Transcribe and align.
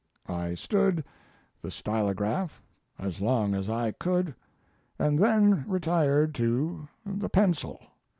I 0.25 0.55
stood 0.55 1.03
the 1.61 1.69
stylograph 1.69 2.59
as 2.97 3.21
long 3.21 3.53
as 3.53 3.69
I 3.69 3.91
could, 3.91 4.33
and 4.97 5.19
then 5.19 5.63
retired 5.67 6.33
to 6.33 6.87
the 7.05 7.29
pencil. 7.29 7.79